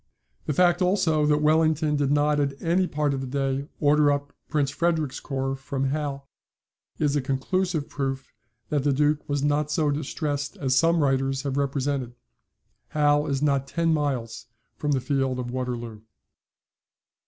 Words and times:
The 0.47 0.53
fact, 0.53 0.81
also, 0.81 1.27
that 1.27 1.43
Wellington 1.43 1.95
did 1.95 2.09
not 2.09 2.39
at 2.39 2.59
any 2.59 2.87
part 2.87 3.13
of 3.13 3.21
the 3.21 3.27
day 3.27 3.67
order 3.79 4.11
up 4.11 4.33
Prince 4.49 4.71
Frederick's 4.71 5.19
corps 5.19 5.55
from 5.55 5.91
Hal, 5.91 6.27
is 6.97 7.15
a 7.15 7.21
conclusive 7.21 7.87
proof 7.87 8.33
that 8.69 8.83
the 8.83 8.93
Duke 8.93 9.29
was 9.29 9.43
not 9.43 9.69
so 9.69 9.91
distressed 9.91 10.57
as 10.57 10.75
some 10.75 11.03
writers 11.03 11.43
have 11.43 11.55
represented. 11.55 12.15
Hal 12.87 13.27
is 13.27 13.43
not 13.43 13.67
ten 13.67 13.93
miles 13.93 14.47
from 14.75 14.93
the 14.93 15.01
field 15.01 15.37
of 15.37 15.51
Waterloo. 15.51 16.01